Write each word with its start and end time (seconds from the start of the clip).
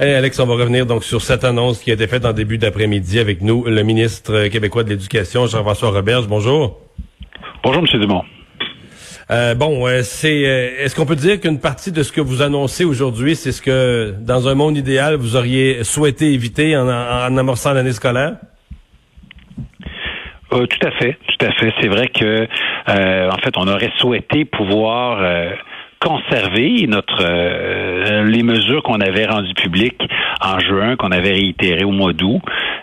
Hey 0.00 0.14
Alex, 0.14 0.38
on 0.38 0.46
va 0.46 0.54
revenir 0.54 0.86
donc 0.86 1.02
sur 1.02 1.22
cette 1.22 1.42
annonce 1.42 1.80
qui 1.80 1.90
a 1.90 1.94
été 1.94 2.06
faite 2.06 2.24
en 2.24 2.32
début 2.32 2.56
d'après-midi 2.56 3.18
avec 3.18 3.42
nous, 3.42 3.64
le 3.64 3.82
ministre 3.82 4.46
québécois 4.46 4.84
de 4.84 4.90
l'Éducation, 4.90 5.48
Jean-François 5.48 5.90
Roberge. 5.90 6.28
Bonjour. 6.28 6.78
Bonjour, 7.64 7.82
M. 7.82 8.00
Dumont. 8.00 8.22
Euh, 9.32 9.56
bon, 9.56 9.88
euh, 9.88 10.02
c'est 10.04 10.46
euh, 10.46 10.84
est-ce 10.84 10.94
qu'on 10.94 11.04
peut 11.04 11.16
dire 11.16 11.40
qu'une 11.40 11.58
partie 11.58 11.90
de 11.90 12.04
ce 12.04 12.12
que 12.12 12.20
vous 12.20 12.42
annoncez 12.42 12.84
aujourd'hui, 12.84 13.34
c'est 13.34 13.50
ce 13.50 13.60
que 13.60 14.14
dans 14.20 14.46
un 14.46 14.54
monde 14.54 14.76
idéal 14.76 15.16
vous 15.16 15.34
auriez 15.34 15.82
souhaité 15.82 16.32
éviter 16.32 16.76
en, 16.76 16.86
en 16.88 17.36
amorçant 17.36 17.72
l'année 17.72 17.90
scolaire? 17.90 18.36
tout 20.50 20.86
à 20.86 20.92
fait, 20.92 21.18
tout 21.26 21.44
à 21.44 21.50
fait. 21.54 21.74
C'est 21.80 21.88
vrai 21.88 22.06
que 22.06 22.46
en 22.86 23.38
fait, 23.38 23.56
on 23.56 23.66
aurait 23.66 23.92
souhaité 23.98 24.44
pouvoir 24.44 25.18
conserver 26.00 26.86
notre 26.86 27.22
euh, 27.22 28.24
les 28.24 28.42
mesures 28.42 28.82
qu'on 28.82 29.00
avait 29.00 29.26
rendues 29.26 29.54
publiques 29.54 30.00
en 30.40 30.58
juin, 30.60 30.96
qu'on 30.96 31.10
avait 31.10 31.32
réitérées 31.32 31.84
au 31.84 31.90
mois 31.90 32.12
d'août. 32.12 32.40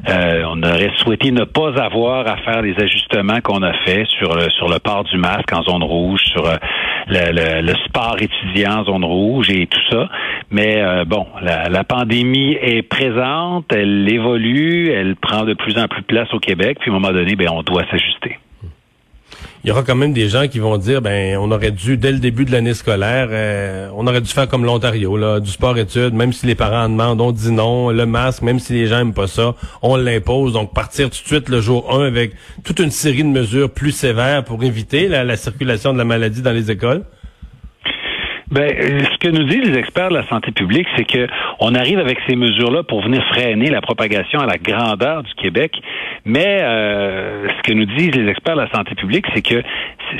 Euh, 0.10 0.44
on 0.50 0.62
aurait 0.62 0.92
souhaité 0.98 1.32
ne 1.32 1.46
pas 1.46 1.73
avoir 1.82 2.28
à 2.28 2.38
faire 2.38 2.62
les 2.62 2.76
ajustements 2.78 3.40
qu'on 3.42 3.64
a 3.64 3.73
fait 3.86 4.06
sur 4.20 4.36
le, 4.36 4.50
sur 4.52 4.68
le 4.68 4.80
port 4.80 5.06
du 5.06 5.18
masque 5.18 5.52
en 5.54 5.64
zone 5.64 5.84
rouge, 5.84 6.22
sur 6.26 6.46
euh, 6.46 6.56
le, 7.08 7.62
le, 7.62 7.73
sport 7.86 8.18
étudiant 8.20 8.82
en 8.82 8.84
zone 8.86 9.06
rouge 9.06 9.50
et 9.50 9.68
tout 9.68 9.82
ça. 9.90 10.09
Mais 10.52 10.84
bon, 11.06 11.26
la, 11.42 11.84
pandémie 11.84 12.58
est 12.62 12.82
présente, 12.82 13.66
elle 13.73 14.08
évolue, 14.12 14.92
elle 14.92 15.16
prend 15.16 15.44
de 15.44 15.54
plus 15.54 15.78
en 15.78 15.88
plus 15.88 16.04
place 16.04 16.32
au 16.34 16.40
Québec, 16.40 16.78
puis 16.80 16.92
à 16.92 16.94
un 16.94 17.00
moment 17.00 17.14
donné, 17.14 17.36
ben, 17.36 17.50
on 17.52 17.62
doit 17.62 17.84
s'ajuster 17.90 18.38
il 19.66 19.70
y 19.70 19.72
aura 19.72 19.82
quand 19.82 19.96
même 19.96 20.14
des 20.14 20.30
gens 20.30 20.48
qui 20.48 20.60
vont 20.60 20.78
dire 20.78 21.02
ben 21.02 21.38
on 21.40 21.50
aurait 21.50 21.72
dû 21.72 21.98
dès 21.98 22.12
le 22.12 22.20
début 22.20 22.46
de 22.46 22.52
l'année 22.52 22.76
scolaire 22.76 23.30
euh, 23.32 23.90
on 23.96 24.06
aurait 24.06 24.22
dû 24.22 24.32
faire 24.32 24.48
comme 24.48 24.64
l'Ontario 24.64 25.18
là 25.18 25.40
du 25.40 25.50
sport 25.50 25.76
études 25.80 26.14
même 26.14 26.34
si 26.34 26.46
les 26.46 26.54
parents 26.54 26.84
en 26.84 26.90
demandent 26.90 27.20
on 27.20 27.32
dit 27.32 27.52
non 27.52 27.90
le 27.90 28.06
masque 28.06 28.44
même 28.44 28.59
si 28.59 28.73
les 28.73 28.86
gens 28.86 29.00
aiment 29.00 29.16
pas 29.16 29.26
ça 29.26 29.56
on 29.82 29.96
l'impose. 29.96 30.54
Donc 30.54 30.72
partir 30.72 31.09
tout 31.09 31.20
de 31.20 31.28
suite 31.28 31.50
le 31.50 31.62
jour 31.62 31.92
1 32.00 32.06
avec 32.06 32.34
toute 32.64 32.78
une 32.78 32.92
série 32.92 33.23
de 33.23 33.30
mesures 33.30 33.72
plus 33.72 33.92
sévères 33.92 34.44
pour 34.44 34.64
éviter 34.64 35.08
la 35.08 35.36
circulation 35.36 35.94
de 35.94 35.98
la 35.98 36.06
maladie 36.06 36.44
dans 36.44 36.52
les 36.52 36.70
écoles 36.70 37.02
ben, 38.56 38.72
ce 38.72 39.17
que 39.17 39.28
nous 39.28 39.44
disent 39.44 39.70
les 39.70 39.78
experts 39.78 40.08
de 40.08 40.16
la 40.16 40.25
santé 40.28 40.53
publique, 40.53 40.88
c'est 40.95 41.03
que 41.03 41.28
on 41.59 41.75
arrive 41.75 42.00
avec 42.00 42.17
ces 42.25 42.38
mesures-là 42.38 42.84
pour 42.84 43.02
venir 43.02 43.22
freiner 43.34 43.70
la 43.70 43.81
propagation 43.81 44.39
à 44.39 44.45
la 44.45 44.58
grandeur 44.58 45.23
du 45.23 45.34
Québec. 45.34 45.73
Mais 46.23 46.61
euh, 46.61 47.50
ce 47.50 47.61
que 47.64 47.73
nous 47.73 47.83
disent 47.83 48.16
les 48.16 48.30
experts 48.30 48.56
de 48.56 48.61
la 48.61 48.72
santé 48.72 48.95
publique, 48.95 49.26
c'est 49.36 49.42
que 49.42 49.61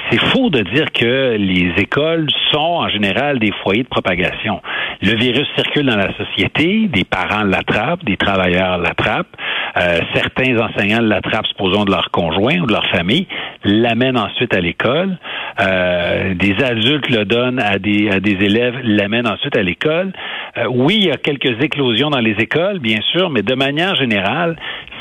c'est 0.10 0.20
faux 0.20 0.50
de 0.50 0.64
dire 0.64 0.92
que 0.92 1.38
les 1.38 1.72
écoles 1.78 2.28
sont 2.52 2.58
en 2.58 2.90
général 2.90 3.40
des 3.40 3.54
foyers 3.64 3.84
de 3.84 3.88
propagation. 3.88 4.62
Le 5.02 5.16
virus 5.16 5.48
circule 5.56 5.86
dans 5.86 5.96
la 5.96 6.12
société, 6.18 6.90
des 6.90 7.06
parents 7.06 7.44
l'attrapent, 7.44 8.04
des 8.04 8.18
travailleurs 8.18 8.78
l'attrapent, 8.80 9.34
euh, 9.78 10.00
certains 10.14 10.58
enseignants 10.58 11.02
l'attrapent, 11.02 11.48
supposons, 11.48 11.84
de 11.84 11.92
leur 11.92 12.10
conjoint 12.12 12.60
ou 12.60 12.66
de 12.66 12.72
leur 12.72 12.86
famille, 12.88 13.28
l'amènent 13.64 14.18
ensuite 14.18 14.56
à 14.56 14.62
l'école, 14.62 15.18
euh, 15.60 16.34
des 16.36 16.56
adultes 16.64 17.10
le 17.10 17.26
donnent 17.26 17.60
à 17.60 17.78
des 17.78 18.20
des 18.20 18.46
élèves 18.46 18.80
l'amènent 18.84 19.28
ensuite 19.28 19.58
à 19.58 19.64
l'école. 19.64 20.14
Euh, 20.58 20.66
oui, 20.70 20.96
il 21.00 21.06
y 21.06 21.12
a 21.12 21.18
quelques 21.18 21.62
éclosions 21.62 22.10
dans 22.10 22.20
les 22.20 22.36
écoles, 22.40 22.80
bien 22.80 23.02
sûr, 23.12 23.30
mais 23.30 23.42
de 23.42 23.56
manière 23.56 23.96
générale, 23.96 24.56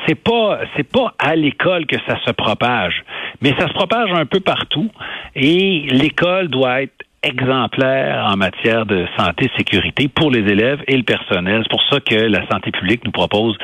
c'est 0.06 0.20
pas 0.20 0.60
c'est 0.76 0.88
pas 0.88 1.14
à 1.18 1.36
l'école 1.36 1.86
que 1.86 1.96
ça 2.06 2.16
se 2.24 2.32
propage, 2.32 3.04
mais 3.42 3.54
ça 3.58 3.68
se 3.68 3.72
propage 3.74 4.10
un 4.12 4.26
peu 4.26 4.40
partout 4.40 4.90
et 5.36 5.86
l'école 5.90 6.48
doit 6.48 6.82
être 6.82 7.04
exemplaire 7.24 8.28
en 8.30 8.36
matière 8.36 8.86
de 8.86 9.06
santé 9.18 9.50
sécurité 9.56 10.08
pour 10.08 10.30
les 10.30 10.40
élèves 10.40 10.82
et 10.86 10.96
le 10.96 11.02
personnel. 11.02 11.62
C'est 11.62 11.70
pour 11.70 11.82
ça 11.90 12.00
que 12.00 12.14
la 12.14 12.46
santé 12.48 12.70
publique 12.70 13.04
nous 13.04 13.12
propose 13.12 13.56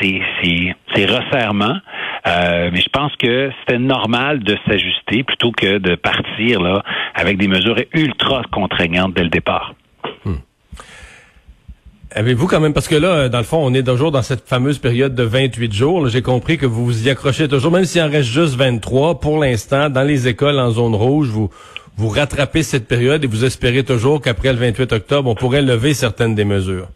ces, 0.00 0.22
ces, 0.42 0.74
ces 0.94 1.06
resserrements. 1.06 1.78
Euh, 2.26 2.70
mais 2.72 2.80
je 2.80 2.88
pense 2.90 3.12
que 3.16 3.50
c'était 3.60 3.78
normal 3.78 4.40
de 4.40 4.56
s'ajuster 4.66 5.22
plutôt 5.22 5.52
que 5.52 5.78
de 5.78 5.94
partir 5.94 6.60
là 6.60 6.82
avec 7.14 7.38
des 7.38 7.48
mesures 7.48 7.80
ultra 7.94 8.42
contraignantes 8.52 9.14
dès 9.14 9.24
le 9.24 9.30
départ. 9.30 9.74
Hmm. 10.24 10.34
Avez-vous 12.14 12.46
quand 12.46 12.60
même, 12.60 12.72
parce 12.72 12.88
que 12.88 12.94
là, 12.94 13.28
dans 13.28 13.38
le 13.38 13.44
fond, 13.44 13.58
on 13.62 13.74
est 13.74 13.82
toujours 13.82 14.10
dans 14.10 14.22
cette 14.22 14.48
fameuse 14.48 14.78
période 14.78 15.14
de 15.14 15.22
28 15.22 15.72
jours. 15.72 16.08
J'ai 16.08 16.22
compris 16.22 16.56
que 16.56 16.64
vous 16.64 16.86
vous 16.86 17.06
y 17.06 17.10
accrochez 17.10 17.48
toujours, 17.48 17.70
même 17.70 17.84
s'il 17.84 18.00
en 18.00 18.08
reste 18.08 18.30
juste 18.30 18.54
23 18.54 19.20
pour 19.20 19.38
l'instant, 19.38 19.90
dans 19.90 20.02
les 20.02 20.26
écoles 20.26 20.58
en 20.58 20.70
zone 20.70 20.94
rouge, 20.94 21.28
vous, 21.28 21.50
vous 21.98 22.08
rattrapez 22.08 22.62
cette 22.62 22.86
période 22.86 23.24
et 23.24 23.26
vous 23.26 23.44
espérez 23.44 23.82
toujours 23.82 24.22
qu'après 24.22 24.52
le 24.52 24.58
28 24.58 24.92
octobre, 24.92 25.28
on 25.28 25.34
pourrait 25.34 25.62
lever 25.62 25.94
certaines 25.94 26.36
des 26.36 26.44
mesures. 26.44 26.86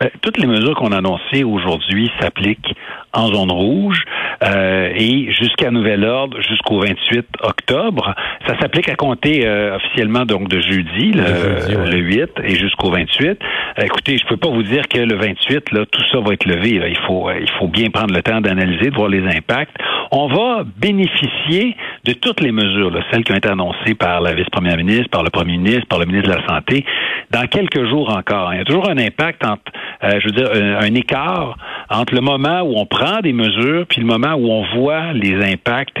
Ben, 0.00 0.10
toutes 0.20 0.38
les 0.38 0.46
mesures 0.46 0.74
qu'on 0.74 0.92
a 0.92 0.98
annoncées 0.98 1.44
aujourd'hui 1.44 2.10
s'appliquent 2.20 2.74
en 3.12 3.28
zone 3.28 3.52
rouge 3.52 4.02
euh, 4.42 4.90
et 4.96 5.30
jusqu'à 5.32 5.70
nouvel 5.70 6.04
ordre 6.04 6.40
jusqu'au 6.40 6.80
28 6.80 7.26
octobre. 7.42 8.14
Ça 8.46 8.58
s'applique 8.58 8.88
à 8.88 8.96
compter 8.96 9.46
euh, 9.46 9.76
officiellement 9.76 10.24
donc 10.24 10.48
de 10.48 10.60
jeudi, 10.60 11.12
le, 11.12 11.98
8 11.98 12.30
et 12.42 12.56
jusqu'au 12.56 12.90
28. 12.90 13.28
Euh, 13.28 13.82
écoutez, 13.84 14.18
je 14.18 14.26
peux 14.26 14.36
pas 14.36 14.48
vous 14.48 14.64
dire 14.64 14.88
que 14.88 14.98
le 14.98 15.14
28 15.14 15.72
là 15.72 15.84
tout 15.86 16.02
ça 16.10 16.18
va 16.18 16.32
être 16.32 16.46
levé. 16.46 16.80
Il 16.88 16.98
faut 17.06 17.30
il 17.30 17.50
faut 17.58 17.68
bien 17.68 17.90
prendre 17.90 18.14
le 18.14 18.22
temps 18.22 18.40
d'analyser, 18.40 18.90
de 18.90 18.96
voir 18.96 19.08
les 19.08 19.24
impacts. 19.24 19.76
On 20.10 20.26
va 20.26 20.64
bénéficier 20.78 21.76
de 22.04 22.12
toutes 22.14 22.40
les 22.40 22.52
mesures, 22.52 22.90
là, 22.90 23.00
celles 23.10 23.22
qui 23.22 23.32
ont 23.32 23.36
été 23.36 23.48
annoncées 23.48 23.94
par 23.94 24.20
la 24.20 24.34
vice-première 24.34 24.76
ministre, 24.76 25.08
par 25.10 25.22
le 25.22 25.30
premier 25.30 25.56
ministre, 25.56 25.86
par 25.86 26.00
le 26.00 26.06
ministre 26.06 26.30
de 26.30 26.34
la 26.34 26.46
Santé, 26.46 26.84
dans 27.30 27.46
quelques 27.46 27.88
jours 27.88 28.10
encore. 28.10 28.52
Il 28.52 28.58
y 28.58 28.60
a 28.60 28.64
toujours 28.64 28.88
un 28.88 28.98
impact 28.98 29.44
entre, 29.44 29.62
je 30.02 30.26
veux 30.26 30.32
dire, 30.32 30.50
un 30.52 30.94
écart 30.94 31.56
entre 31.88 32.14
le 32.14 32.20
moment 32.20 32.62
où 32.62 32.74
on 32.76 32.86
prend 32.86 33.20
des 33.20 33.32
mesures 33.32 33.86
puis 33.86 34.00
le 34.00 34.06
moment 34.06 34.34
où 34.34 34.50
on 34.50 34.64
voit 34.76 35.12
les 35.12 35.36
impacts 35.52 35.98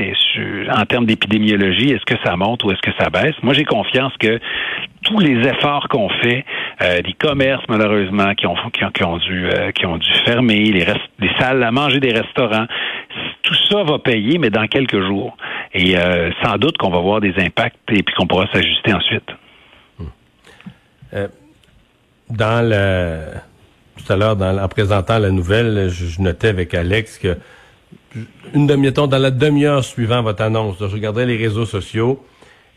en 0.74 0.84
termes 0.86 1.06
d'épidémiologie, 1.06 1.90
est-ce 1.90 2.04
que 2.04 2.20
ça 2.24 2.36
monte 2.36 2.64
ou 2.64 2.72
est-ce 2.72 2.80
que 2.80 2.96
ça 2.98 3.10
baisse? 3.10 3.34
Moi, 3.42 3.54
j'ai 3.54 3.64
confiance 3.64 4.12
que 4.18 4.40
tous 5.04 5.18
les 5.18 5.46
efforts 5.46 5.88
qu'on 5.88 6.08
fait, 6.08 6.44
euh, 6.82 7.02
des 7.02 7.12
commerces 7.12 7.64
malheureusement 7.68 8.34
qui 8.34 8.46
ont 8.46 8.56
qui 8.72 9.04
ont, 9.04 9.18
dû 9.18 9.48
euh, 9.48 9.70
qui 9.72 9.86
ont 9.86 9.96
dû 9.96 10.10
fermer, 10.24 10.64
les, 10.64 10.86
les 11.18 11.30
salles 11.38 11.62
à 11.62 11.70
manger 11.70 12.00
des 12.00 12.12
restaurants, 12.12 12.66
tout 13.42 13.54
ça 13.70 13.82
va 13.82 13.98
payer, 13.98 14.38
mais 14.38 14.50
dans 14.50 14.66
quelques 14.66 15.00
jours. 15.00 15.36
Et 15.74 15.96
euh, 15.96 16.30
sans 16.42 16.56
doute 16.56 16.78
qu'on 16.78 16.90
va 16.90 17.00
voir 17.00 17.20
des 17.20 17.34
impacts 17.38 17.76
et 17.90 18.02
puis 18.02 18.14
qu'on 18.14 18.26
pourra 18.26 18.46
s'ajuster 18.52 18.92
ensuite. 18.92 19.30
dans 22.30 22.68
le 22.68 23.51
tout 23.96 24.12
à 24.12 24.16
l'heure, 24.16 24.40
en 24.40 24.68
présentant 24.68 25.18
la 25.18 25.30
nouvelle, 25.30 25.88
je, 25.90 26.20
notais 26.20 26.48
avec 26.48 26.74
Alex 26.74 27.18
que 27.18 27.36
une 28.54 28.66
demi 28.66 28.90
dans 28.92 29.06
la 29.06 29.30
demi-heure 29.30 29.84
suivant 29.84 30.22
votre 30.22 30.42
annonce, 30.42 30.76
je 30.80 30.84
regardais 30.84 31.26
les 31.26 31.36
réseaux 31.36 31.66
sociaux 31.66 32.22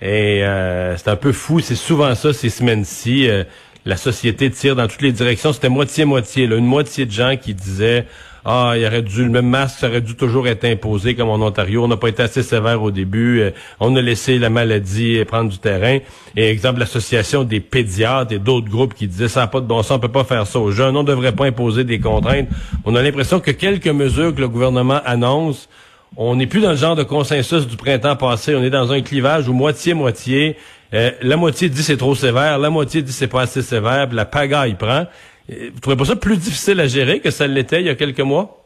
et 0.01 0.43
euh, 0.43 0.95
c'est 0.97 1.09
un 1.09 1.15
peu 1.15 1.31
fou. 1.31 1.59
C'est 1.59 1.75
souvent 1.75 2.13
ça 2.15 2.33
ces 2.33 2.49
semaines-ci. 2.49 3.29
Euh, 3.29 3.43
la 3.85 3.97
société 3.97 4.49
tire 4.49 4.75
dans 4.75 4.87
toutes 4.87 5.01
les 5.01 5.11
directions. 5.11 5.53
C'était 5.53 5.69
moitié-moitié. 5.69 6.45
Une 6.45 6.65
moitié 6.65 7.05
de 7.05 7.11
gens 7.11 7.35
qui 7.37 7.53
disaient 7.53 8.05
ah, 8.47 8.73
il 8.77 8.85
aurait 8.85 9.01
dû, 9.01 9.23
le 9.23 9.31
même 9.31 9.49
masque 9.49 9.79
ça 9.79 9.87
aurait 9.87 10.01
dû 10.01 10.15
toujours 10.15 10.47
être 10.47 10.65
imposé 10.65 11.15
comme 11.15 11.29
en 11.29 11.43
Ontario. 11.43 11.83
On 11.83 11.87
n'a 11.87 11.97
pas 11.97 12.09
été 12.09 12.21
assez 12.21 12.43
sévère 12.43 12.83
au 12.83 12.91
début. 12.91 13.41
Euh, 13.41 13.49
on 13.79 13.95
a 13.95 14.01
laissé 14.01 14.37
la 14.37 14.51
maladie 14.51 15.25
prendre 15.25 15.49
du 15.49 15.57
terrain. 15.57 15.97
Et 16.35 16.47
exemple, 16.47 16.79
l'association 16.79 17.43
des 17.43 17.59
pédiatres 17.59 18.33
et 18.33 18.37
d'autres 18.37 18.69
groupes 18.69 18.93
qui 18.93 19.07
disaient 19.07 19.29
ça 19.29 19.39
n'a 19.39 19.47
pas 19.47 19.61
de 19.61 19.65
bon 19.65 19.81
sens, 19.81 19.97
on 19.97 19.99
peut 19.99 20.09
pas 20.09 20.23
faire 20.23 20.45
ça 20.45 20.59
aux 20.59 20.69
jeunes, 20.69 20.95
on 20.95 21.01
ne 21.01 21.07
devrait 21.07 21.31
pas 21.31 21.45
imposer 21.45 21.83
des 21.83 21.99
contraintes. 21.99 22.47
On 22.85 22.95
a 22.95 23.01
l'impression 23.01 23.39
que 23.39 23.49
quelques 23.49 23.87
mesures 23.87 24.35
que 24.35 24.41
le 24.41 24.47
gouvernement 24.47 25.01
annonce, 25.05 25.67
on 26.15 26.35
n'est 26.35 26.45
plus 26.45 26.61
dans 26.61 26.71
le 26.71 26.77
genre 26.77 26.95
de 26.95 27.03
consensus 27.03 27.65
du 27.65 27.77
printemps 27.77 28.15
passé. 28.15 28.53
On 28.53 28.63
est 28.63 28.69
dans 28.69 28.91
un 28.91 29.01
clivage 29.01 29.49
où 29.49 29.53
moitié-moitié. 29.53 30.55
Euh, 30.93 31.09
la 31.23 31.35
moitié 31.35 31.67
dit 31.67 31.81
c'est 31.81 31.97
trop 31.97 32.13
sévère, 32.13 32.59
la 32.59 32.69
moitié 32.69 33.01
dit 33.01 33.11
c'est 33.11 33.27
pas 33.27 33.41
assez 33.41 33.63
sévère, 33.63 34.07
puis 34.07 34.15
la 34.15 34.25
pagaille 34.25 34.75
prend. 34.75 35.07
Vous 35.47 35.79
trouvez 35.79 35.95
pas 35.95 36.05
ça 36.05 36.15
plus 36.15 36.37
difficile 36.37 36.79
à 36.79 36.87
gérer 36.87 37.19
que 37.19 37.29
ça 37.29 37.47
l'était 37.47 37.81
il 37.81 37.87
y 37.87 37.89
a 37.89 37.95
quelques 37.95 38.21
mois? 38.21 38.61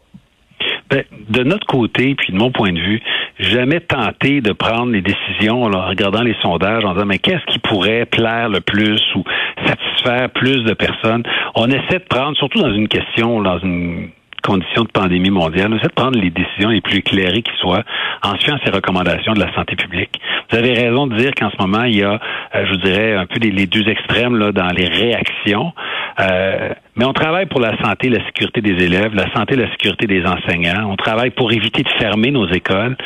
Ben, 0.89 1.03
de 1.29 1.43
notre 1.43 1.67
côté, 1.67 2.15
puis 2.15 2.33
de 2.33 2.37
mon 2.37 2.51
point 2.51 2.71
de 2.71 2.79
vue, 2.79 3.01
jamais 3.37 3.79
tenté 3.79 4.41
de 4.41 4.53
prendre 4.53 4.91
les 4.91 5.01
décisions 5.01 5.63
en 5.63 5.87
regardant 5.87 6.23
les 6.23 6.35
sondages, 6.41 6.83
en 6.83 6.93
disant 6.93 7.05
mais 7.05 7.19
qu'est-ce 7.19 7.45
qui 7.51 7.59
pourrait 7.59 8.05
plaire 8.05 8.49
le 8.49 8.59
plus 8.59 8.99
ou 9.15 9.23
satisfaire 9.65 10.29
plus 10.31 10.63
de 10.63 10.73
personnes? 10.73 11.23
On 11.53 11.67
essaie 11.67 11.99
de 11.99 12.07
prendre, 12.09 12.35
surtout 12.37 12.59
dans 12.59 12.73
une 12.73 12.87
question, 12.87 13.41
dans 13.41 13.59
une 13.59 14.09
conditions 14.41 14.83
de 14.83 14.91
pandémie 14.91 15.29
mondiale, 15.29 15.77
c'est 15.81 15.89
de 15.89 15.93
prendre 15.93 16.17
les 16.17 16.29
décisions 16.29 16.69
les 16.69 16.81
plus 16.81 16.97
éclairées 16.97 17.41
qui 17.41 17.51
soient 17.59 17.83
en 18.23 18.37
suivant 18.37 18.57
ces 18.63 18.71
recommandations 18.71 19.33
de 19.33 19.39
la 19.39 19.53
santé 19.53 19.75
publique. 19.75 20.19
Vous 20.49 20.57
avez 20.57 20.73
raison 20.73 21.07
de 21.07 21.15
dire 21.15 21.31
qu'en 21.35 21.49
ce 21.49 21.57
moment, 21.59 21.83
il 21.83 21.97
y 21.97 22.03
a, 22.03 22.19
euh, 22.55 22.65
je 22.65 22.71
vous 22.71 22.77
dirais, 22.77 23.13
un 23.13 23.25
peu 23.25 23.39
les, 23.39 23.67
deux 23.67 23.87
extrêmes 23.87 24.37
là, 24.37 24.51
dans 24.51 24.69
les 24.69 24.87
réactions. 24.87 25.73
Euh, 26.19 26.73
mais 26.95 27.05
on 27.05 27.13
travaille 27.13 27.45
pour 27.45 27.61
la 27.61 27.77
santé 27.81 28.09
la 28.09 28.23
sécurité 28.25 28.61
des 28.61 28.83
élèves, 28.83 29.13
la 29.13 29.31
santé 29.33 29.55
la 29.55 29.69
sécurité 29.71 30.05
des 30.05 30.23
enseignants. 30.25 30.89
On 30.91 30.95
travaille 30.95 31.29
pour 31.29 31.51
éviter 31.51 31.83
de 31.83 31.89
fermer 31.97 32.31
nos 32.31 32.47
écoles. 32.49 32.97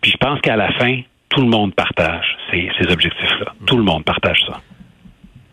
Puis 0.00 0.12
je 0.12 0.16
pense 0.16 0.40
qu'à 0.40 0.56
la 0.56 0.72
fin, 0.72 1.00
tout 1.28 1.40
le 1.40 1.48
monde 1.48 1.74
partage 1.74 2.36
ces, 2.50 2.70
ces 2.78 2.92
objectifs-là. 2.92 3.52
Tout 3.66 3.76
le 3.76 3.82
monde 3.82 4.04
partage 4.04 4.40
ça. 4.46 4.60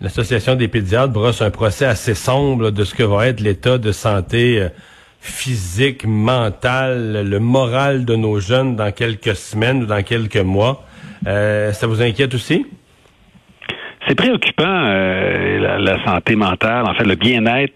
l'Association 0.01 0.55
des 0.55 0.67
pédiatres 0.67 1.13
brosse 1.13 1.41
un 1.41 1.49
procès 1.49 1.85
assez 1.85 2.13
sombre 2.13 2.71
de 2.71 2.83
ce 2.83 2.93
que 2.93 3.03
va 3.03 3.27
être 3.27 3.39
l'état 3.39 3.77
de 3.77 3.91
santé 3.91 4.61
euh, 4.61 4.69
physique, 5.19 6.05
mental, 6.05 7.27
le 7.27 7.39
moral 7.39 8.05
de 8.05 8.15
nos 8.15 8.39
jeunes 8.39 8.75
dans 8.75 8.91
quelques 8.91 9.35
semaines 9.35 9.83
ou 9.83 9.85
dans 9.85 10.03
quelques 10.03 10.37
mois. 10.37 10.85
Euh, 11.25 11.73
ça 11.73 11.87
vous 11.87 12.01
inquiète 12.01 12.33
aussi? 12.35 12.65
C'est 14.07 14.15
préoccupant, 14.15 14.63
euh, 14.65 15.77
la, 15.79 16.03
santé 16.05 16.35
mentale, 16.35 16.85
en 16.85 16.93
fait, 16.93 17.03
le 17.03 17.15
bien-être 17.15 17.73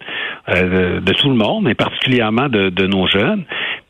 de, 0.48 1.14
tout 1.14 1.30
le 1.30 1.36
monde, 1.36 1.66
mais 1.66 1.76
particulièrement 1.76 2.48
de, 2.48 2.70
de 2.70 2.88
nos 2.88 3.08
jeunes. 3.08 3.44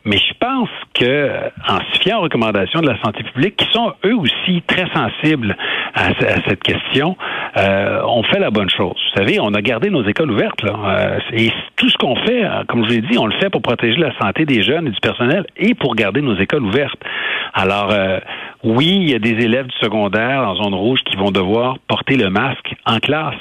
Mais 0.04 0.18
je 0.18 0.34
pense 0.40 0.70
que, 0.96 1.30
en 1.68 1.80
se 1.94 2.00
fiant 2.00 2.20
aux 2.20 2.22
recommandations 2.22 2.82
de 2.82 2.88
la 2.88 3.00
santé 3.02 3.24
publique, 3.24 3.56
qui 3.58 3.72
sont 3.72 3.94
eux 4.06 4.16
aussi 4.16 4.64
très 4.66 4.88
sensibles 4.94 5.56
à, 5.94 6.12
cette 6.48 6.64
question, 6.64 7.18
euh, 7.58 8.02
on 8.06 8.24
fait 8.24 8.40
la 8.40 8.50
bonne 8.50 8.70
chose. 8.70 8.96
Vous 8.96 9.20
savez, 9.22 9.40
on 9.40 9.54
a 9.54 9.62
gardé 9.62 9.90
nos 9.90 10.04
écoles 10.04 10.32
ouvertes. 10.32 10.62
Là, 10.64 10.74
euh, 10.86 11.20
et 11.34 11.52
tout 11.76 11.90
ce 11.90 11.98
qu'on 11.98 12.16
fait, 12.16 12.44
euh, 12.44 12.64
comme 12.68 12.84
je 12.84 12.90
vous 12.90 13.02
l'ai 13.02 13.08
dit, 13.08 13.18
on 13.18 13.26
le 13.26 13.36
fait 13.40 13.50
pour 13.50 13.62
protéger 13.62 13.98
la 13.98 14.18
santé 14.18 14.46
des 14.46 14.64
jeunes 14.64 14.88
et 14.88 14.92
du 14.92 15.00
personnel 15.00 15.46
et 15.58 15.74
pour 15.74 15.96
garder 15.96 16.22
nos 16.22 16.36
écoles 16.38 16.64
ouvertes. 16.64 17.00
Alors, 17.54 17.94
oui, 18.64 19.00
il 19.02 19.10
y 19.10 19.16
a 19.16 19.20
des 19.20 19.44
élèves 19.44 19.68
du 19.68 19.78
secondaire 19.82 20.48
en 20.48 20.56
zone 20.56 20.74
rouge 20.74 21.02
qui 21.04 21.18
vont 21.18 21.32
devoir 21.32 21.80
porter 21.88 22.16
le 22.16 22.30
masque 22.30 22.76
en 22.86 23.00
classe, 23.00 23.36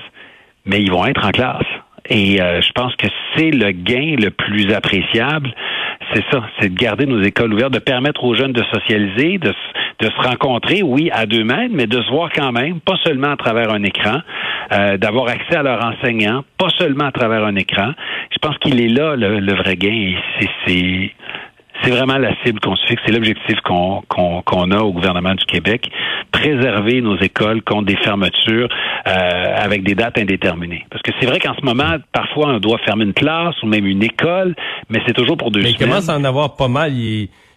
mais 0.66 0.82
ils 0.82 0.90
vont 0.90 1.06
être 1.06 1.24
en 1.24 1.30
classe. 1.30 1.66
Et 2.08 2.38
je 2.38 2.72
pense 2.72 2.96
que 2.96 3.06
c'est 3.36 3.52
le 3.52 3.70
gain 3.70 4.16
le 4.18 4.30
plus 4.30 4.72
appréciable 4.72 5.54
c'est 6.12 6.24
ça, 6.30 6.42
c'est 6.58 6.70
de 6.70 6.78
garder 6.78 7.06
nos 7.06 7.22
écoles 7.22 7.52
ouvertes, 7.52 7.72
de 7.72 7.78
permettre 7.78 8.24
aux 8.24 8.34
jeunes 8.34 8.52
de 8.52 8.62
socialiser, 8.64 9.38
de, 9.38 9.52
de 10.00 10.10
se 10.10 10.28
rencontrer, 10.28 10.82
oui, 10.82 11.10
à 11.12 11.26
deux 11.26 11.44
mètres, 11.44 11.72
mais 11.74 11.86
de 11.86 12.00
se 12.00 12.10
voir 12.10 12.30
quand 12.34 12.52
même, 12.52 12.80
pas 12.80 12.96
seulement 13.04 13.32
à 13.32 13.36
travers 13.36 13.72
un 13.72 13.82
écran, 13.82 14.20
euh, 14.72 14.96
d'avoir 14.96 15.28
accès 15.28 15.56
à 15.56 15.62
leurs 15.62 15.84
enseignants, 15.84 16.44
pas 16.58 16.70
seulement 16.78 17.06
à 17.06 17.12
travers 17.12 17.44
un 17.44 17.56
écran. 17.56 17.92
Je 18.30 18.38
pense 18.40 18.56
qu'il 18.58 18.80
est 18.80 18.88
là 18.88 19.16
le, 19.16 19.54
vrai 19.54 19.76
gain. 19.76 20.14
C'est 20.66 21.12
c'est 21.82 21.90
vraiment 21.90 22.18
la 22.18 22.34
cible 22.44 22.60
qu'on 22.60 22.76
se 22.76 22.86
fixe, 22.86 23.00
c'est 23.06 23.12
l'objectif 23.12 23.58
qu'on 23.64 24.02
qu'on 24.08 24.70
a 24.70 24.78
au 24.80 24.92
gouvernement 24.92 25.34
du 25.34 25.44
Québec, 25.46 25.90
préserver 26.30 27.00
nos 27.00 27.16
écoles 27.18 27.62
contre 27.62 27.86
des 27.86 27.96
fermetures 27.96 28.68
euh, 29.08 29.54
avec 29.56 29.82
des 29.82 29.94
dates 29.94 30.18
indéterminées. 30.18 30.84
Parce 30.90 31.02
que 31.02 31.10
c'est 31.18 31.26
vrai 31.26 31.38
qu'en 31.38 31.54
ce 31.54 31.64
moment, 31.64 31.96
parfois, 32.12 32.48
on 32.48 32.58
doit 32.58 32.78
fermer 32.84 33.04
une 33.04 33.14
classe 33.14 33.54
ou 33.62 33.66
même 33.66 33.86
une 33.86 34.02
école, 34.02 34.54
mais 34.90 35.00
c'est 35.06 35.14
toujours 35.14 35.38
pour 35.38 35.50
deux 35.50 35.60
mais 35.60 35.68
semaines. 35.68 35.76
Mais 35.80 35.86
il 35.86 35.88
commence 35.88 36.08
à 36.10 36.18
en 36.18 36.24
avoir 36.24 36.56
pas 36.56 36.68
mal. 36.68 36.92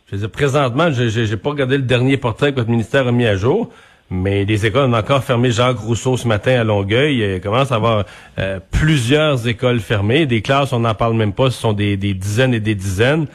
Je 0.07 0.15
veux 0.15 0.19
dire, 0.19 0.29
présentement, 0.29 0.91
je 0.91 1.31
n'ai 1.31 1.37
pas 1.37 1.49
regardé 1.49 1.77
le 1.77 1.83
dernier 1.83 2.17
portrait 2.17 2.51
que 2.51 2.57
votre 2.57 2.69
ministère 2.69 3.07
a 3.07 3.11
mis 3.11 3.25
à 3.25 3.35
jour, 3.35 3.69
mais 4.09 4.45
des 4.45 4.65
écoles 4.65 4.89
ont 4.89 4.93
encore 4.93 5.23
fermé 5.23 5.49
Jacques 5.51 5.79
Rousseau 5.79 6.17
ce 6.17 6.27
matin 6.27 6.59
à 6.59 6.63
Longueuil. 6.63 7.35
Il 7.35 7.41
commence 7.41 7.71
à 7.71 7.75
avoir 7.75 8.03
euh, 8.37 8.59
plusieurs 8.71 9.47
écoles 9.47 9.79
fermées. 9.79 10.25
Des 10.25 10.41
classes, 10.41 10.73
on 10.73 10.81
n'en 10.81 10.93
parle 10.93 11.13
même 11.13 11.33
pas, 11.33 11.49
ce 11.49 11.59
sont 11.59 11.73
des, 11.73 11.95
dizaines 11.97 12.53
et 12.53 12.59
des 12.59 12.75
dizaines. 12.75 13.27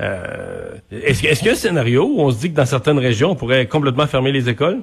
Euh, 0.00 0.72
est-ce, 0.90 1.20
qu'il 1.20 1.46
y 1.46 1.50
a 1.50 1.52
un 1.52 1.54
scénario 1.54 2.04
où 2.04 2.20
on 2.20 2.30
se 2.30 2.40
dit 2.40 2.50
que 2.50 2.56
dans 2.56 2.66
certaines 2.66 2.98
régions, 2.98 3.30
on 3.32 3.36
pourrait 3.36 3.66
complètement 3.66 4.06
fermer 4.06 4.32
les 4.32 4.48
écoles? 4.48 4.80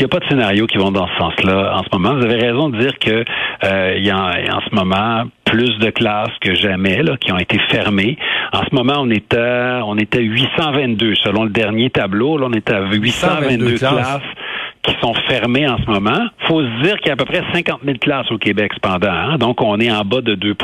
Il 0.00 0.04
n'y 0.04 0.06
a 0.06 0.08
pas 0.08 0.20
de 0.20 0.28
scénario 0.30 0.66
qui 0.66 0.78
vont 0.78 0.90
dans 0.90 1.06
ce 1.06 1.16
sens-là 1.18 1.76
en 1.76 1.82
ce 1.82 1.88
moment. 1.92 2.14
Vous 2.14 2.24
avez 2.24 2.36
raison 2.36 2.70
de 2.70 2.78
dire 2.78 2.98
que 2.98 3.22
euh, 3.64 3.94
il 3.98 4.04
y 4.04 4.10
a 4.10 4.16
en 4.16 4.60
ce 4.62 4.74
moment 4.74 5.24
plus 5.44 5.78
de 5.78 5.90
classes 5.90 6.32
que 6.40 6.54
jamais 6.54 7.02
qui 7.20 7.32
ont 7.32 7.38
été 7.38 7.58
fermées. 7.70 8.16
En 8.52 8.62
ce 8.64 8.74
moment, 8.74 8.94
on 8.98 9.10
est 9.10 9.34
à, 9.34 9.82
on 9.84 9.96
est 9.96 10.14
à 10.16 10.20
822 10.20 11.14
selon 11.16 11.44
le 11.44 11.50
dernier 11.50 11.90
tableau. 11.90 12.36
Là, 12.36 12.46
on 12.48 12.52
est 12.52 12.70
à 12.70 12.80
822 12.82 13.78
classes 13.78 14.22
qui 14.82 14.94
sont 15.00 15.14
fermées 15.28 15.68
en 15.68 15.76
ce 15.78 15.90
moment. 15.90 16.28
faut 16.48 16.62
se 16.62 16.82
dire 16.82 16.96
qu'il 16.98 17.08
y 17.08 17.10
a 17.10 17.12
à 17.12 17.16
peu 17.16 17.26
près 17.26 17.42
50 17.52 17.80
000 17.84 17.98
classes 17.98 18.30
au 18.32 18.38
Québec 18.38 18.72
cependant. 18.74 19.12
Hein. 19.12 19.36
Donc, 19.38 19.60
on 19.60 19.78
est 19.78 19.90
en 19.90 20.04
bas 20.04 20.22
de 20.22 20.34
2% 20.34 20.54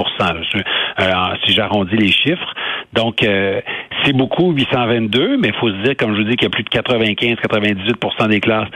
euh, 0.98 1.12
si 1.44 1.52
j'arrondis 1.52 1.96
les 1.96 2.10
chiffres. 2.10 2.54
Donc, 2.92 3.22
euh, 3.22 3.60
c'est 4.04 4.14
beaucoup, 4.14 4.52
822, 4.52 5.36
mais 5.36 5.48
il 5.48 5.54
faut 5.54 5.68
se 5.68 5.82
dire, 5.82 5.96
comme 5.98 6.14
je 6.14 6.22
vous 6.22 6.28
dis, 6.28 6.36
qu'il 6.36 6.44
y 6.44 6.46
a 6.46 6.50
plus 6.50 6.62
de 6.62 6.70
95-98% 6.70 8.28
des 8.28 8.40
classes 8.40 8.68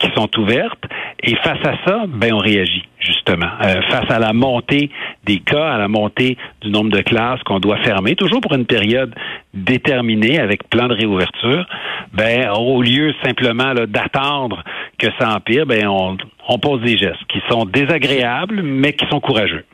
qui 0.00 0.10
sont 0.16 0.28
ouvertes. 0.38 0.84
Et 1.22 1.36
face 1.36 1.64
à 1.64 1.74
ça, 1.86 2.04
ben 2.08 2.32
on 2.32 2.38
réagit, 2.38 2.88
justement. 2.98 3.50
Euh, 3.62 3.80
face 3.82 4.10
à 4.10 4.18
la 4.18 4.32
montée 4.32 4.90
des 5.28 5.40
cas, 5.40 5.74
à 5.74 5.78
la 5.78 5.88
montée 5.88 6.38
du 6.62 6.70
nombre 6.70 6.90
de 6.90 7.02
classes 7.02 7.42
qu'on 7.44 7.60
doit 7.60 7.76
fermer, 7.78 8.16
toujours 8.16 8.40
pour 8.40 8.54
une 8.54 8.64
période 8.64 9.14
déterminée 9.52 10.40
avec 10.40 10.68
plan 10.70 10.88
de 10.88 10.94
réouverture, 10.94 11.66
ben 12.14 12.50
au 12.50 12.80
lieu 12.80 13.14
simplement 13.22 13.74
d'attendre 13.86 14.64
que 14.98 15.08
ça 15.18 15.36
empire, 15.36 15.66
ben 15.66 15.86
on, 15.86 16.16
on 16.48 16.58
pose 16.58 16.80
des 16.80 16.96
gestes 16.96 17.24
qui 17.28 17.40
sont 17.50 17.66
désagréables, 17.66 18.62
mais 18.62 18.94
qui 18.94 19.06
sont 19.08 19.20
courageux 19.20 19.64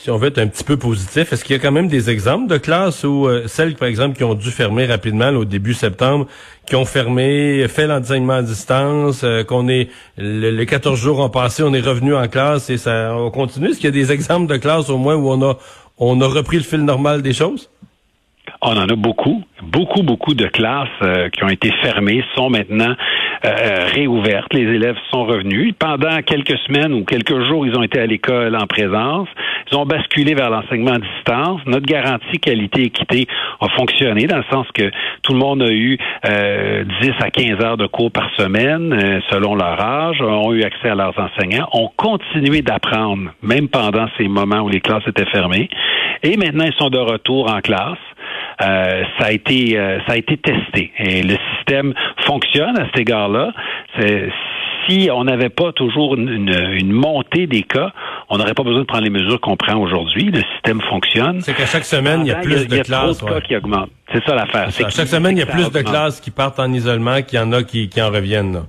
si 0.00 0.10
on 0.12 0.16
veut 0.16 0.28
être 0.28 0.38
un 0.38 0.46
petit 0.46 0.62
peu 0.62 0.76
positif, 0.76 1.32
est-ce 1.32 1.44
qu'il 1.44 1.56
y 1.56 1.58
a 1.58 1.62
quand 1.62 1.72
même 1.72 1.88
des 1.88 2.08
exemples 2.08 2.46
de 2.46 2.56
classes 2.56 3.02
où 3.02 3.26
euh, 3.26 3.48
celles, 3.48 3.74
par 3.74 3.88
exemple, 3.88 4.16
qui 4.16 4.22
ont 4.22 4.34
dû 4.34 4.52
fermer 4.52 4.86
rapidement 4.86 5.30
au 5.30 5.44
début 5.44 5.74
septembre, 5.74 6.28
qui 6.68 6.76
ont 6.76 6.84
fermé, 6.84 7.66
fait 7.66 7.88
l'enseignement 7.88 8.34
à 8.34 8.42
distance, 8.42 9.22
euh, 9.24 9.42
qu'on 9.42 9.68
est 9.68 9.88
les 10.16 10.66
14 10.66 10.96
jours 10.96 11.18
ont 11.18 11.30
passé, 11.30 11.64
on 11.64 11.74
est 11.74 11.80
revenu 11.80 12.14
en 12.14 12.28
classe 12.28 12.70
et 12.70 12.76
ça 12.76 13.12
on 13.16 13.32
continue? 13.32 13.70
Est-ce 13.70 13.78
qu'il 13.78 13.86
y 13.86 13.88
a 13.88 13.90
des 13.90 14.12
exemples 14.12 14.46
de 14.46 14.56
classes 14.56 14.88
au 14.88 14.98
moins 14.98 15.16
où 15.16 15.28
on 15.30 15.42
a 15.42 15.58
on 15.98 16.20
a 16.20 16.26
repris 16.28 16.58
le 16.58 16.62
fil 16.62 16.84
normal 16.84 17.20
des 17.20 17.32
choses? 17.32 17.68
On 18.60 18.76
en 18.76 18.88
a 18.88 18.96
beaucoup, 18.96 19.44
beaucoup, 19.62 20.02
beaucoup 20.02 20.34
de 20.34 20.46
classes 20.46 20.88
euh, 21.02 21.28
qui 21.28 21.44
ont 21.44 21.48
été 21.48 21.70
fermées 21.82 22.24
sont 22.34 22.50
maintenant 22.50 22.94
euh, 23.44 23.86
réouvertes. 23.94 24.52
Les 24.52 24.62
élèves 24.62 24.96
sont 25.12 25.24
revenus. 25.24 25.74
Pendant 25.78 26.22
quelques 26.22 26.58
semaines 26.66 26.92
ou 26.92 27.04
quelques 27.04 27.38
jours, 27.44 27.66
ils 27.66 27.76
ont 27.76 27.84
été 27.84 28.00
à 28.00 28.06
l'école 28.06 28.56
en 28.56 28.66
présence. 28.66 29.28
Ils 29.70 29.76
ont 29.76 29.86
basculé 29.86 30.34
vers 30.34 30.50
l'enseignement 30.50 30.94
à 30.94 30.98
distance. 30.98 31.60
Notre 31.66 31.86
garantie 31.86 32.38
qualité-équité 32.40 33.26
a 33.60 33.68
fonctionné 33.76 34.26
dans 34.26 34.38
le 34.38 34.44
sens 34.50 34.66
que 34.74 34.90
tout 35.22 35.34
le 35.34 35.38
monde 35.38 35.62
a 35.62 35.70
eu 35.70 35.96
euh, 36.28 36.84
10 37.00 37.10
à 37.20 37.30
15 37.30 37.64
heures 37.64 37.76
de 37.76 37.86
cours 37.86 38.10
par 38.10 38.28
semaine 38.36 38.92
euh, 38.92 39.20
selon 39.30 39.54
leur 39.54 39.80
âge, 39.80 40.20
ont 40.20 40.52
eu 40.52 40.64
accès 40.64 40.88
à 40.88 40.96
leurs 40.96 41.14
enseignants, 41.18 41.68
ont 41.72 41.90
continué 41.96 42.62
d'apprendre 42.62 43.30
même 43.42 43.68
pendant 43.68 44.06
ces 44.16 44.26
moments 44.26 44.60
où 44.60 44.68
les 44.68 44.80
classes 44.80 45.06
étaient 45.06 45.30
fermées. 45.30 45.68
Et 46.22 46.36
maintenant, 46.36 46.64
ils 46.64 46.74
sont 46.74 46.90
de 46.90 46.98
retour 46.98 47.52
en 47.52 47.60
classe. 47.60 47.98
Euh, 48.60 49.04
ça 49.18 49.26
a 49.26 49.32
été 49.32 49.78
euh, 49.78 49.98
ça 50.06 50.14
a 50.14 50.16
été 50.16 50.36
testé 50.36 50.90
et 50.98 51.22
le 51.22 51.36
système 51.54 51.94
fonctionne 52.26 52.76
à 52.76 52.86
cet 52.86 52.98
égard-là. 52.98 53.52
Si 54.88 55.08
on 55.12 55.24
n'avait 55.24 55.50
pas 55.50 55.72
toujours 55.72 56.14
une, 56.16 56.90
montée 56.90 57.46
des 57.46 57.62
cas, 57.62 57.92
on 58.30 58.38
n'aurait 58.38 58.54
pas 58.54 58.62
besoin 58.62 58.80
de 58.80 58.86
prendre 58.86 59.04
les 59.04 59.10
mesures 59.10 59.40
qu'on 59.40 59.56
prend 59.56 59.76
aujourd'hui. 59.76 60.30
Le 60.30 60.40
système 60.54 60.80
fonctionne. 60.80 61.40
C'est 61.42 61.54
qu'à 61.54 61.66
chaque 61.66 61.84
semaine, 61.84 62.22
il 62.22 62.28
y 62.28 62.32
a 62.32 62.36
plus 62.36 62.66
de 62.66 62.78
classes. 62.78 63.22
cas 63.22 63.40
qui 63.42 63.54
augmentent. 63.54 63.90
C'est 64.12 64.24
ça 64.24 64.34
l'affaire. 64.34 64.70
Chaque 64.70 65.06
semaine, 65.06 65.36
il 65.36 65.40
y 65.40 65.42
a 65.42 65.46
plus 65.46 65.70
de 65.70 65.82
classes 65.82 66.20
qui 66.20 66.30
partent 66.30 66.58
en 66.58 66.72
isolement 66.72 67.20
qu'il 67.22 67.38
y 67.38 67.42
en 67.42 67.52
a 67.52 67.62
qui, 67.62 67.88
qui 67.88 68.00
en 68.00 68.10
reviennent. 68.10 68.54
Là. 68.54 68.62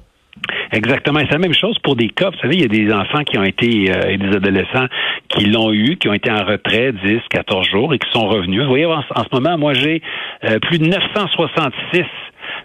Exactement. 0.72 1.20
C'est 1.22 1.32
la 1.32 1.40
même 1.40 1.54
chose 1.54 1.78
pour 1.80 1.96
des 1.96 2.10
cas. 2.10 2.30
Vous 2.30 2.38
savez, 2.40 2.56
il 2.56 2.62
y 2.62 2.66
a 2.66 2.68
des 2.68 2.94
enfants 2.94 3.24
qui 3.24 3.38
ont 3.38 3.44
été 3.44 3.92
euh, 3.92 4.10
et 4.10 4.18
des 4.18 4.36
adolescents 4.36 4.86
qui 5.30 5.46
l'ont 5.46 5.72
eu, 5.72 5.98
qui 5.98 6.10
ont 6.10 6.14
été 6.14 6.32
en 6.32 6.44
retrait 6.44 6.92
10, 6.92 7.22
14 7.30 7.68
jours 7.68 7.94
et 7.94 8.00
qui 8.00 8.10
sont 8.12 8.28
revenus. 8.28 8.62
Vous 8.62 8.70
voyez, 8.70 8.86
en, 8.86 9.02
ce 9.02 9.36
moment, 9.36 9.58
moi, 9.58 9.74
j'ai 9.74 10.02
euh, 10.44 10.60
plus 10.60 10.80
de 10.80 10.86
966 10.86 12.04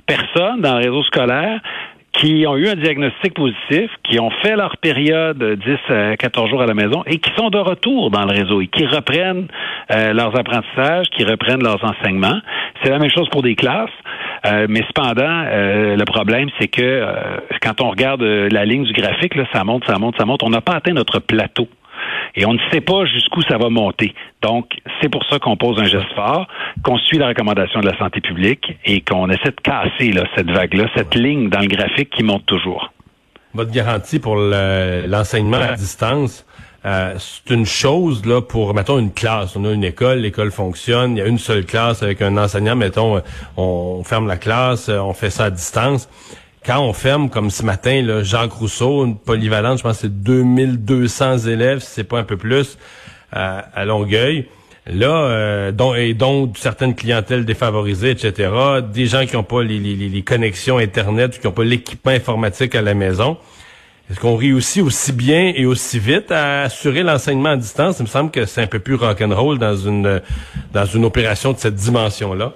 personnes 0.07 0.61
dans 0.61 0.79
le 0.79 0.85
réseau 0.85 1.03
scolaire 1.05 1.61
qui 2.15 2.47
ont 2.47 2.57
eu 2.57 2.69
un 2.69 2.77
diagnostic 2.77 3.35
positif, 3.35 3.91
qui 4.05 4.21
ont 4.21 4.31
fait 4.43 4.55
leur 4.55 4.77
période 4.77 5.43
10 5.43 5.95
à 5.95 6.17
14 6.17 6.49
jours 6.49 6.63
à 6.63 6.67
la 6.67 6.75
maison 6.75 7.03
et 7.07 7.19
qui 7.19 7.31
sont 7.37 7.51
de 7.51 7.59
retour 7.59 8.11
dans 8.11 8.25
le 8.25 8.33
réseau 8.33 8.61
et 8.61 8.69
qui 8.69 8.87
reprennent 8.87 9.49
euh, 9.91 10.13
leurs 10.13 10.39
apprentissages, 10.39 11.07
qui 11.11 11.25
reprennent 11.25 11.63
leurs 11.63 11.83
enseignements. 11.85 12.39
C'est 12.83 12.91
la 12.91 12.99
même 12.99 13.11
chose 13.11 13.29
pour 13.31 13.43
des 13.43 13.57
classes. 13.57 13.91
Euh, 14.47 14.67
mais 14.69 14.83
cependant, 14.87 15.45
euh, 15.47 15.97
le 15.97 16.05
problème, 16.05 16.49
c'est 16.61 16.69
que 16.69 17.05
quand 17.61 17.81
on 17.81 17.91
regarde 17.91 18.23
la 18.23 18.65
ligne 18.65 18.85
du 18.85 18.93
graphique, 18.93 19.35
là, 19.35 19.45
ça 19.53 19.65
monte, 19.65 19.85
ça 19.87 19.99
monte, 19.99 20.17
ça 20.17 20.25
monte. 20.25 20.43
On 20.45 20.51
n'a 20.51 20.61
pas 20.61 20.75
atteint 20.75 20.93
notre 20.93 21.19
plateau. 21.19 21.69
Et 22.37 22.45
on 22.47 22.55
ne 22.55 22.59
sait 22.73 22.81
pas 22.81 23.05
jusqu'où 23.05 23.43
ça 23.43 23.59
va 23.59 23.71
monter. 23.71 24.15
Donc, 24.43 24.71
c'est 25.01 25.09
pour 25.09 25.25
ça 25.27 25.39
qu'on 25.39 25.57
pose 25.57 25.79
un 25.81 25.87
geste 25.87 26.13
fort, 26.15 26.47
qu'on 26.83 26.99
suit 26.99 27.19
la 27.19 27.29
recommandation 27.29 27.81
de 27.81 27.87
la 27.87 27.97
santé 27.97 28.21
publique 28.21 28.77
et 28.85 29.01
qu'on 29.01 29.31
essaie 29.31 29.51
de 29.51 29.61
casser 29.63 30.13
là, 30.13 30.25
cette 30.35 30.51
vague-là, 30.51 30.89
cette 30.97 31.15
ligne 31.15 31.49
dans 31.49 31.61
le 31.61 31.69
graphique 31.69 32.11
qui 32.11 32.23
monte 32.23 32.45
toujours. 32.47 32.93
Votre 33.55 33.71
garantie 33.71 34.19
pour 34.19 34.35
l'enseignement 34.35 35.59
à 35.59 35.75
distance, 35.75 36.45
euh, 36.85 37.15
c'est 37.19 37.55
une 37.55 37.65
chose 37.65 38.27
là 38.27 38.43
pour 38.43 38.75
mettons 38.75 38.99
une 38.99 39.13
classe. 39.13 39.55
On 39.55 39.65
a 39.65 39.73
une 39.73 39.85
école, 39.85 40.19
l'école 40.19 40.51
fonctionne, 40.51 41.17
il 41.17 41.21
y 41.21 41.23
a 41.23 41.27
une 41.27 41.39
seule 41.39 41.65
classe 41.65 42.03
avec 42.03 42.21
un 42.21 42.37
enseignant. 42.37 42.75
Mettons, 42.75 43.23
on 43.57 44.03
ferme 44.05 44.27
la 44.27 44.37
classe, 44.37 44.89
on 44.89 45.15
fait 45.15 45.31
ça 45.31 45.45
à 45.45 45.51
distance 45.51 46.09
quand 46.65 46.81
on 46.81 46.93
ferme, 46.93 47.29
comme 47.29 47.51
ce 47.51 47.63
matin, 47.63 48.03
là, 48.03 48.23
Jacques 48.23 48.53
Rousseau, 48.53 49.05
une 49.05 49.17
polyvalente, 49.17 49.79
je 49.79 49.83
pense 49.83 49.97
que 49.97 50.03
c'est 50.03 50.23
2200 50.23 51.39
élèves, 51.47 51.81
si 51.81 51.91
c'est 51.91 52.05
pas 52.05 52.19
un 52.19 52.25
peu 52.25 52.37
plus, 52.37 52.79
à, 53.31 53.85
Longueuil. 53.85 54.47
Là, 54.87 55.09
euh, 55.09 55.73
dont, 55.73 55.95
et 55.95 56.13
donc 56.13 56.59
certaines 56.59 56.95
clientèles 56.95 57.45
défavorisées, 57.45 58.11
etc., 58.11 58.51
des 58.93 59.07
gens 59.07 59.25
qui 59.25 59.35
n'ont 59.35 59.43
pas 59.43 59.63
les, 59.63 59.79
les, 59.79 60.23
connexions 60.23 60.77
Internet, 60.77 61.41
qui 61.41 61.47
n'ont 61.47 61.55
pas 61.55 61.65
l'équipement 61.65 62.13
informatique 62.13 62.75
à 62.75 62.83
la 62.83 62.93
maison. 62.93 63.39
est-ce 64.11 64.21
qu'on 64.21 64.37
réussit 64.37 64.83
aussi 64.83 65.13
bien 65.13 65.53
et 65.57 65.65
aussi 65.65 65.99
vite 65.99 66.31
à 66.31 66.63
assurer 66.63 67.03
l'enseignement 67.03 67.51
à 67.51 67.57
distance? 67.57 67.97
Il 67.99 68.03
me 68.03 68.09
semble 68.09 68.31
que 68.31 68.45
c'est 68.45 68.61
un 68.61 68.67
peu 68.67 68.79
plus 68.79 68.97
rock'n'roll 68.97 69.59
dans 69.59 69.75
une, 69.77 70.21
dans 70.75 70.85
une 70.85 71.07
opération 71.07 71.53
de 71.53 71.59
cette 71.59 71.77
dimension-là 71.77 72.53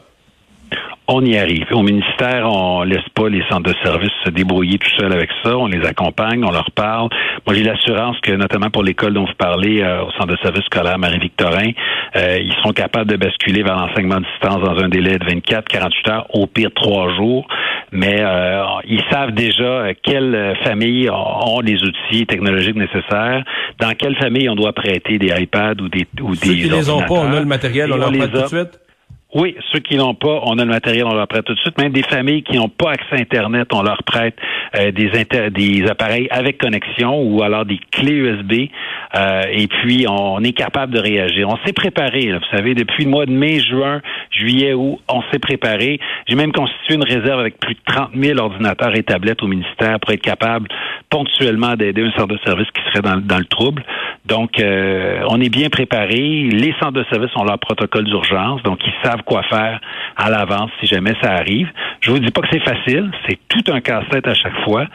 on 1.08 1.24
y 1.24 1.38
arrive. 1.38 1.64
Au 1.72 1.82
ministère, 1.82 2.46
on 2.46 2.82
laisse 2.82 3.08
pas 3.14 3.30
les 3.30 3.42
centres 3.48 3.70
de 3.70 3.74
services 3.82 4.12
se 4.24 4.30
débrouiller 4.30 4.76
tout 4.78 4.90
seuls 4.98 5.12
avec 5.12 5.30
ça. 5.42 5.56
On 5.56 5.66
les 5.66 5.84
accompagne, 5.86 6.44
on 6.44 6.50
leur 6.50 6.70
parle. 6.70 7.08
Moi, 7.46 7.56
j'ai 7.56 7.62
l'assurance 7.62 8.20
que, 8.20 8.32
notamment 8.32 8.68
pour 8.68 8.82
l'école 8.82 9.14
dont 9.14 9.24
vous 9.24 9.32
parlez, 9.38 9.80
euh, 9.80 10.02
au 10.02 10.10
centre 10.12 10.26
de 10.26 10.36
services 10.42 10.64
scolaire 10.66 10.98
Marie-Victorin, 10.98 11.70
euh, 12.14 12.38
ils 12.42 12.52
seront 12.56 12.72
capables 12.72 13.10
de 13.10 13.16
basculer 13.16 13.62
vers 13.62 13.76
l'enseignement 13.76 14.16
à 14.16 14.20
distance 14.20 14.62
dans 14.62 14.84
un 14.84 14.90
délai 14.90 15.18
de 15.18 15.24
24, 15.24 15.66
48 15.66 16.08
heures, 16.10 16.26
au 16.34 16.46
pire 16.46 16.70
trois 16.74 17.14
jours. 17.16 17.48
Mais 17.90 18.20
euh, 18.20 18.62
ils 18.86 19.02
savent 19.10 19.32
déjà 19.32 19.94
quelles 20.02 20.58
familles 20.62 21.08
ont 21.10 21.60
les 21.60 21.82
outils 21.82 22.26
technologiques 22.26 22.76
nécessaires, 22.76 23.44
dans 23.80 23.92
quelle 23.92 24.16
famille 24.16 24.46
on 24.50 24.56
doit 24.56 24.74
prêter 24.74 25.16
des 25.16 25.28
iPads 25.28 25.80
ou 25.80 25.88
des 25.88 26.06
ou 26.20 26.34
Ceux 26.34 26.50
des 26.50 26.56
qui 26.56 26.68
les 26.68 26.90
ont 26.90 27.00
pas, 27.00 27.14
on 27.14 27.32
a 27.32 27.40
le 27.40 27.46
matériel, 27.46 27.90
on 27.94 27.96
leur 27.96 28.12
prête 28.12 28.30
tout 28.30 28.42
de 28.42 28.46
suite? 28.46 28.87
Oui, 29.34 29.54
ceux 29.70 29.80
qui 29.80 29.96
n'ont 29.96 30.14
pas, 30.14 30.40
on 30.44 30.58
a 30.58 30.64
le 30.64 30.70
matériel, 30.70 31.04
on 31.04 31.12
leur 31.12 31.28
prête 31.28 31.44
tout 31.44 31.52
de 31.52 31.58
suite. 31.58 31.76
Même 31.76 31.92
des 31.92 32.02
familles 32.02 32.42
qui 32.42 32.56
n'ont 32.56 32.70
pas 32.70 32.92
accès 32.92 33.16
à 33.16 33.18
Internet, 33.20 33.68
on 33.74 33.82
leur 33.82 34.02
prête 34.02 34.34
euh, 34.74 34.90
des, 34.90 35.10
des 35.50 35.86
appareils 35.86 36.28
avec 36.30 36.56
connexion 36.56 37.20
ou 37.20 37.42
alors 37.42 37.66
des 37.66 37.78
clés 37.90 38.14
USB. 38.14 38.70
Euh, 39.14 39.42
et 39.52 39.66
puis, 39.66 40.06
on 40.08 40.42
est 40.42 40.52
capable 40.52 40.94
de 40.94 40.98
réagir. 40.98 41.46
On 41.46 41.58
s'est 41.66 41.74
préparé, 41.74 42.32
vous 42.32 42.56
savez, 42.56 42.74
depuis 42.74 43.04
le 43.04 43.10
mois 43.10 43.26
de 43.26 43.32
mai, 43.32 43.60
juin, 43.60 44.00
juillet, 44.30 44.72
août, 44.72 44.98
on 45.10 45.20
s'est 45.30 45.38
préparé. 45.38 46.00
J'ai 46.26 46.34
même 46.34 46.52
constitué 46.52 46.94
une 46.94 47.04
réserve 47.04 47.40
avec 47.40 47.58
plus 47.58 47.74
de 47.74 47.80
30 47.84 48.12
000 48.14 48.38
ordinateurs 48.38 48.96
et 48.96 49.02
tablettes 49.02 49.42
au 49.42 49.46
ministère 49.46 50.00
pour 50.00 50.10
être 50.10 50.22
capable 50.22 50.68
ponctuellement 51.10 51.74
d'aider 51.74 52.02
un 52.02 52.12
centre 52.12 52.28
de 52.28 52.38
service 52.44 52.68
qui 52.70 52.82
serait 52.90 53.02
dans, 53.02 53.38
le 53.38 53.44
trouble. 53.44 53.82
Donc, 54.24 54.58
euh, 54.60 55.22
on 55.28 55.40
est 55.40 55.48
bien 55.48 55.68
préparé. 55.68 56.48
Les 56.50 56.74
centres 56.80 56.92
de 56.92 57.04
service 57.10 57.30
ont 57.36 57.44
leur 57.44 57.58
protocole 57.58 58.04
d'urgence, 58.04 58.62
donc 58.62 58.78
ils 58.86 58.92
savent 59.02 59.17
quoi 59.22 59.42
faire 59.44 59.80
à 60.16 60.30
l'avance 60.30 60.70
si 60.80 60.86
jamais 60.86 61.14
ça 61.22 61.32
arrive. 61.32 61.68
Je 62.00 62.10
vous 62.10 62.18
dis 62.18 62.30
pas 62.30 62.42
que 62.42 62.48
c'est 62.52 62.64
facile, 62.64 63.10
c'est 63.28 63.38
tout 63.48 63.72
un 63.72 63.80
casse-tête 63.80 64.26
à 64.26 64.34
chaque 64.34 64.58
fois, 64.64 64.86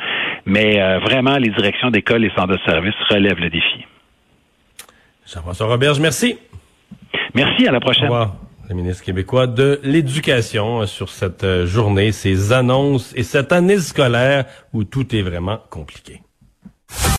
mais 0.46 0.82
euh, 0.82 1.00
vraiment, 1.00 1.38
les 1.38 1.50
directions 1.50 1.90
d'école 1.90 2.26
et 2.26 2.32
centres 2.36 2.54
de 2.54 2.60
service 2.66 2.96
relèvent 3.10 3.40
le 3.40 3.50
défi. 3.50 3.86
Jean-François 5.26 5.68
Roberge, 5.68 6.00
merci. 6.00 6.38
Merci, 7.34 7.68
à 7.68 7.72
la 7.72 7.80
prochaine. 7.80 8.10
Au 8.10 8.12
revoir. 8.12 8.36
Le 8.70 8.76
ministre 8.76 9.04
québécois 9.04 9.46
de 9.46 9.80
l'Éducation 9.84 10.82
euh, 10.82 10.86
sur 10.86 11.10
cette 11.10 11.44
euh, 11.44 11.66
journée, 11.66 12.12
ces 12.12 12.54
annonces 12.54 13.14
et 13.16 13.24
cette 13.24 13.52
année 13.52 13.78
scolaire 13.78 14.46
où 14.72 14.84
tout 14.84 15.14
est 15.16 15.22
vraiment 15.22 15.60
compliqué. 15.70 16.22